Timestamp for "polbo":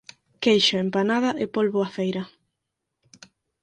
1.55-1.77